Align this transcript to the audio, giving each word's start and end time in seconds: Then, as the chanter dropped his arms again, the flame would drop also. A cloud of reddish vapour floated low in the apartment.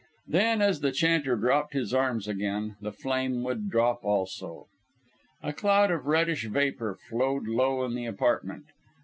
Then, 0.27 0.63
as 0.63 0.79
the 0.79 0.91
chanter 0.91 1.35
dropped 1.35 1.73
his 1.73 1.93
arms 1.93 2.27
again, 2.27 2.75
the 2.81 2.91
flame 2.91 3.43
would 3.43 3.69
drop 3.69 4.03
also. 4.03 4.65
A 5.43 5.53
cloud 5.53 5.91
of 5.91 6.07
reddish 6.07 6.45
vapour 6.47 6.97
floated 7.07 7.47
low 7.47 7.85
in 7.85 7.93
the 7.93 8.07
apartment. 8.07 8.65